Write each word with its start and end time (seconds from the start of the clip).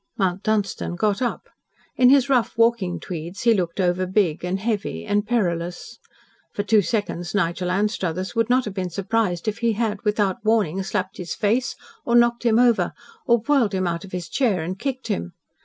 Mount 0.17 0.41
Dunstan 0.41 0.95
got 0.95 1.21
up. 1.21 1.47
In 1.95 2.09
his 2.09 2.27
rough 2.27 2.57
walking 2.57 2.99
tweeds 2.99 3.41
he 3.43 3.53
looked 3.53 3.79
over 3.79 4.07
big 4.07 4.43
and 4.43 4.59
heavy 4.59 5.05
and 5.05 5.27
perilous. 5.27 5.99
For 6.53 6.63
two 6.63 6.81
seconds 6.81 7.35
Nigel 7.35 7.69
Anstruthers 7.69 8.33
would 8.35 8.49
not 8.49 8.65
have 8.65 8.73
been 8.73 8.89
surprised 8.89 9.47
if 9.47 9.59
he 9.59 9.73
had 9.73 10.01
without 10.01 10.43
warning 10.43 10.81
slapped 10.81 11.17
his 11.17 11.35
face, 11.35 11.75
or 12.03 12.15
knocked 12.15 12.41
him 12.47 12.57
over, 12.57 12.93
or 13.27 13.41
whirled 13.41 13.73
him 13.75 13.85
out 13.85 14.03
of 14.03 14.11
his 14.11 14.27
chair 14.27 14.63
and 14.63 14.79
kicked 14.79 15.05
him. 15.07 15.33